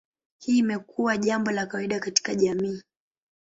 Hii 0.39 0.57
imekuwa 0.57 1.17
jambo 1.17 1.51
la 1.51 1.65
kawaida 1.65 1.99
katika 1.99 2.35
jamii. 2.35 2.81